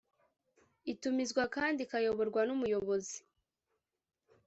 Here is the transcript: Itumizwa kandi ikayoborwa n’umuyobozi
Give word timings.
Itumizwa 0.91 1.43
kandi 1.55 1.79
ikayoborwa 1.83 2.41
n’umuyobozi 2.47 3.17